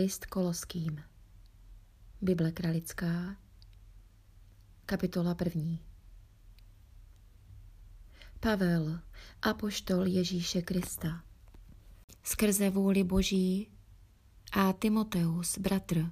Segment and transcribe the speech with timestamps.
[0.00, 1.02] List Koloským.
[2.20, 3.36] Bible kralická
[4.86, 5.80] Kapitola první.
[8.40, 9.00] Pavel,
[9.42, 11.24] apoštol Ježíše Krista.
[12.22, 13.70] Skrze vůli Boží
[14.52, 16.10] a Timoteus, bratr,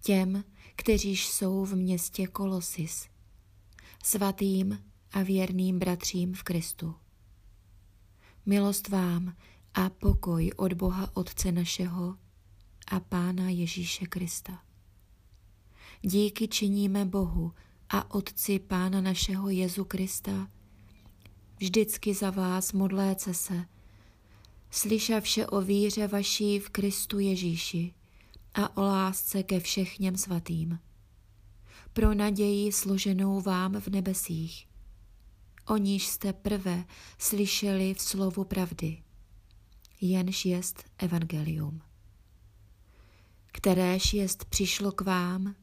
[0.00, 0.44] těm,
[0.76, 3.08] kteříž jsou v městě Kolosis,
[4.04, 6.94] svatým a věrným bratřím v Kristu.
[8.46, 9.36] Milost vám
[9.74, 12.23] a pokoj od Boha Otce našeho
[12.86, 14.62] a Pána Ježíše Krista.
[16.02, 17.52] Díky činíme Bohu
[17.88, 20.48] a Otci Pána našeho Jezu Krista,
[21.56, 23.64] vždycky za vás modléce se,
[24.70, 27.94] slyšavše o víře vaší v Kristu Ježíši
[28.54, 30.78] a o lásce ke všechněm svatým.
[31.92, 34.68] Pro naději složenou vám v nebesích,
[35.66, 36.84] o níž jste prvé
[37.18, 39.02] slyšeli v slovu pravdy,
[40.00, 41.80] jenž jest evangelium,
[43.56, 45.54] kteréž jest přišlo k vám,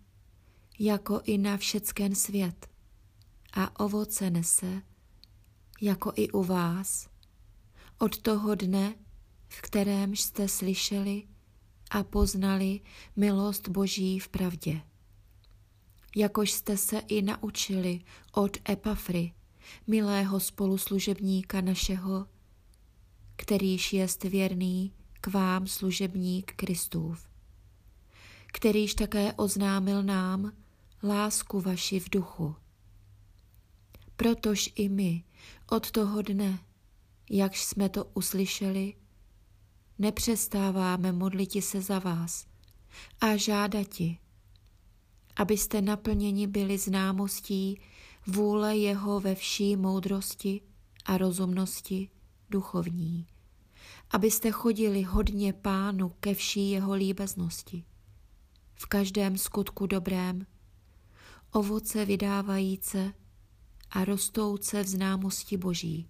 [0.80, 2.70] jako i na všecken svět
[3.54, 4.82] a ovoce nese,
[5.82, 7.10] jako i u vás,
[7.98, 8.96] od toho dne,
[9.48, 11.28] v kterém jste slyšeli
[11.90, 12.82] a poznali
[13.16, 14.82] milost Boží v pravdě.
[16.16, 19.34] Jakož jste se i naučili od Epafry,
[19.88, 22.28] milého spoluslužebníka našeho,
[23.36, 27.31] kterýž jest věrný k vám služebník Kristův,
[28.52, 30.52] kterýž také oznámil nám
[31.04, 32.56] lásku vaši v duchu.
[34.16, 35.24] Protož i my
[35.70, 36.60] od toho dne,
[37.30, 38.94] jakž jsme to uslyšeli,
[40.00, 42.48] nepřestáváme modliti se za vás
[43.22, 44.18] a žádati,
[45.36, 47.82] abyste naplněni byli známostí
[48.28, 50.62] vůle jeho ve vší moudrosti
[51.06, 52.10] a rozumnosti
[52.50, 53.28] duchovní,
[54.12, 57.84] abyste chodili hodně pánu ke vší jeho líbeznosti,
[58.82, 60.46] v každém skutku dobrém,
[61.52, 63.14] ovoce vydávajíce
[63.92, 66.08] a rostouce v známosti Boží.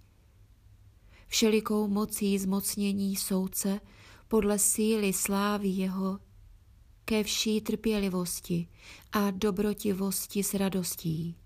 [1.26, 3.80] Všelikou mocí zmocnění souce
[4.28, 6.18] podle síly slávy jeho
[7.04, 8.68] ke vší trpělivosti
[9.12, 11.36] a dobrotivosti s radostí.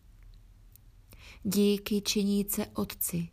[1.43, 3.29] Díky činíce Otci,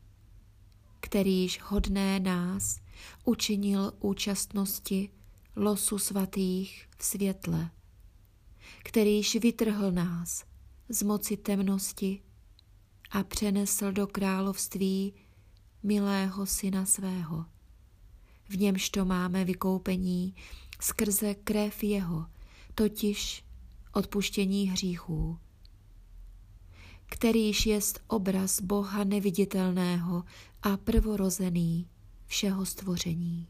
[0.99, 2.79] kterýž hodné nás
[3.23, 5.09] učinil účastnosti
[5.55, 7.69] losu svatých v světle,
[8.83, 10.45] kterýž vytrhl nás
[10.89, 12.21] z moci temnosti
[13.11, 15.13] a přenesl do království
[15.83, 17.45] milého syna svého.
[18.49, 20.35] V němž to máme vykoupení
[20.81, 22.25] skrze krev jeho,
[22.75, 23.43] totiž
[23.93, 25.39] odpuštění hříchů,
[27.05, 30.23] kterýž jest obraz Boha neviditelného
[30.61, 31.87] a prvorozený
[32.25, 33.47] všeho stvoření.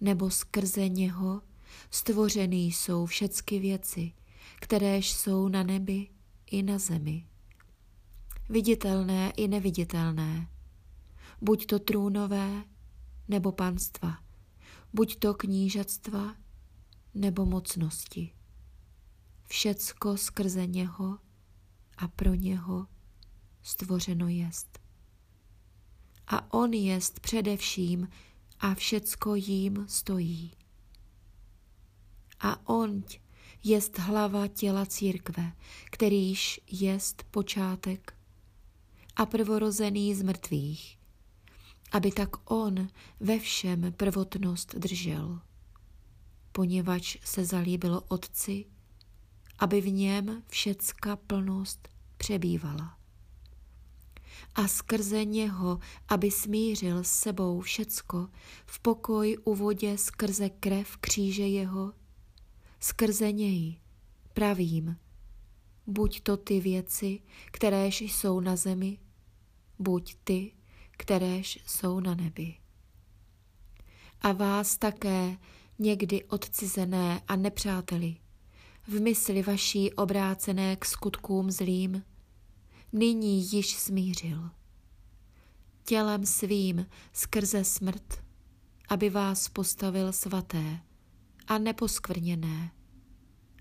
[0.00, 1.42] Nebo skrze něho
[1.90, 4.12] stvořený jsou všecky věci,
[4.60, 6.08] kteréž jsou na nebi
[6.46, 7.26] i na zemi.
[8.48, 10.48] Viditelné i neviditelné,
[11.40, 12.64] buď to trůnové
[13.28, 14.18] nebo panstva,
[14.92, 16.36] buď to knížatstva
[17.14, 18.32] nebo mocnosti.
[19.44, 21.18] Všecko skrze něho
[21.96, 22.86] a pro něho
[23.62, 24.78] stvořeno jest.
[26.26, 28.08] A on jest především
[28.60, 30.52] a všecko jím stojí.
[32.42, 33.02] A on
[33.64, 35.52] jest hlava těla církve,
[35.84, 38.14] kterýž jest počátek
[39.16, 40.98] a prvorozený z mrtvých,
[41.92, 42.88] aby tak on
[43.20, 45.40] ve všem prvotnost držel.
[46.52, 48.64] Poněvadž se zalíbilo Otci,
[49.58, 52.98] aby v něm všecka plnost přebývala.
[54.54, 58.28] A skrze něho, aby smířil s sebou všecko,
[58.66, 61.92] v pokoj u vodě skrze krev kříže jeho,
[62.82, 63.80] skrze něj,
[64.34, 64.96] pravím,
[65.86, 68.98] buď to ty věci, kteréž jsou na zemi,
[69.78, 70.52] buď ty,
[70.90, 72.54] kteréž jsou na nebi.
[74.20, 75.36] A vás také
[75.78, 78.16] někdy odcizené a nepřáteli,
[78.88, 82.02] v mysli vaší obrácené k skutkům zlým,
[82.92, 84.50] nyní již smířil.
[85.84, 88.24] Tělem svým skrze smrt,
[88.88, 90.80] aby vás postavil svaté
[91.46, 92.72] a neposkvrněné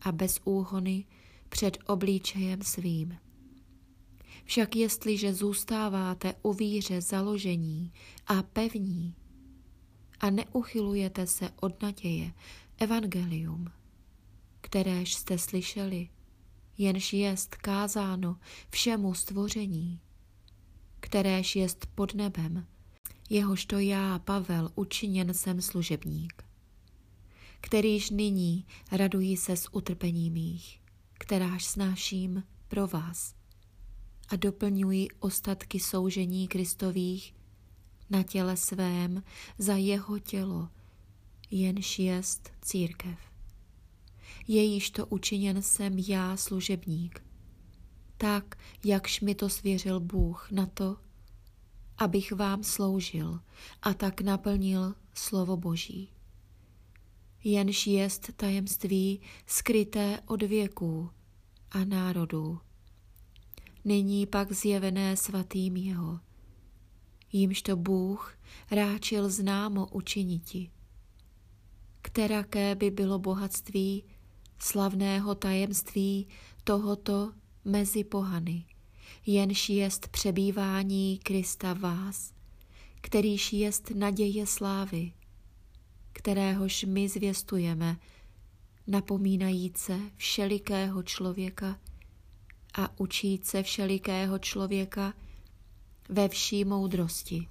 [0.02, 1.06] a bez úhony
[1.50, 3.18] před oblíčejem svým.
[4.46, 7.94] Však jestliže zůstáváte u víře založení
[8.28, 9.16] a pevní
[10.20, 12.34] a neuchylujete se od naděje
[12.78, 13.68] evangelium,
[14.62, 16.10] kteréž jste slyšeli,
[16.78, 18.38] jenž jest kázáno
[18.70, 20.00] všemu stvoření,
[21.00, 22.68] kteréž jest pod nebem,
[23.30, 26.51] jehožto já, Pavel, učiněn jsem služebník.
[27.62, 30.82] Kterýž nyní radují se z utrpení mých,
[31.14, 33.36] kteráž snáším pro vás
[34.30, 37.36] a doplňuji ostatky soužení Kristových
[38.10, 39.24] na těle svém
[39.58, 40.70] za jeho tělo,
[41.52, 43.20] jenž jest církev.
[44.48, 47.24] Jejíž to učiněn jsem já služebník,
[48.18, 48.56] tak,
[48.86, 50.98] jakž mi to svěřil Bůh na to,
[51.98, 53.40] abych vám sloužil
[53.82, 56.10] a tak naplnil slovo Boží.
[57.44, 61.10] Jenž jest tajemství skryté od věků
[61.72, 62.60] a národů.
[63.86, 66.20] Nyní pak zjevené svatým jeho,
[67.32, 68.38] jímž to Bůh
[68.72, 70.72] ráčil známo učiniti.
[72.02, 74.04] Kteraké by bylo bohatství
[74.60, 76.28] slavného tajemství
[76.64, 77.34] tohoto
[77.66, 78.66] mezi pohany,
[79.26, 82.34] jenž jest přebývání Krista vás,
[83.02, 85.12] kterýž jest naděje slávy,
[86.14, 87.98] kteréhož my zvěstujeme,
[88.88, 91.80] napomínajíce všelikého člověka
[92.74, 95.14] a učíce všelikého člověka
[96.10, 97.48] ve vší moudrosti,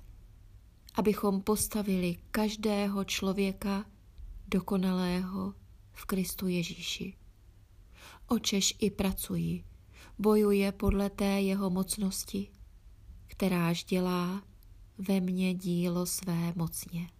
[0.94, 3.84] abychom postavili každého člověka
[4.48, 5.54] dokonalého
[5.92, 7.14] v Kristu Ježíši.
[8.26, 9.64] Očež i pracuji,
[10.18, 12.48] bojuje podle té jeho mocnosti,
[13.26, 14.42] kteráž dělá
[14.98, 17.19] ve mně dílo své mocně.